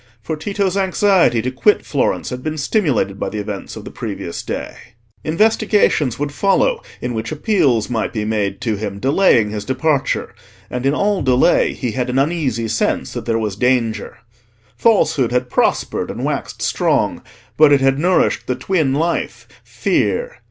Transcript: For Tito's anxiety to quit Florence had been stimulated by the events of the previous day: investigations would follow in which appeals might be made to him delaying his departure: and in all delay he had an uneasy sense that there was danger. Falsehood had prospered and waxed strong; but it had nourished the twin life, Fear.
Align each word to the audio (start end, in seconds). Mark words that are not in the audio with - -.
For 0.19 0.35
Tito's 0.35 0.75
anxiety 0.75 1.43
to 1.43 1.51
quit 1.51 1.85
Florence 1.85 2.31
had 2.31 2.41
been 2.41 2.57
stimulated 2.57 3.19
by 3.19 3.29
the 3.29 3.37
events 3.37 3.75
of 3.75 3.85
the 3.85 3.91
previous 3.91 4.41
day: 4.41 4.75
investigations 5.23 6.17
would 6.17 6.31
follow 6.31 6.81
in 7.01 7.13
which 7.13 7.31
appeals 7.31 7.87
might 7.87 8.11
be 8.11 8.25
made 8.25 8.61
to 8.61 8.75
him 8.77 8.97
delaying 8.97 9.51
his 9.51 9.63
departure: 9.63 10.33
and 10.71 10.87
in 10.87 10.95
all 10.95 11.21
delay 11.21 11.73
he 11.73 11.91
had 11.91 12.09
an 12.09 12.17
uneasy 12.17 12.67
sense 12.67 13.13
that 13.13 13.27
there 13.27 13.37
was 13.37 13.55
danger. 13.55 14.17
Falsehood 14.75 15.31
had 15.31 15.51
prospered 15.51 16.09
and 16.09 16.25
waxed 16.25 16.63
strong; 16.63 17.21
but 17.55 17.71
it 17.71 17.79
had 17.81 17.99
nourished 17.99 18.47
the 18.47 18.55
twin 18.55 18.95
life, 18.95 19.47
Fear. 19.63 20.35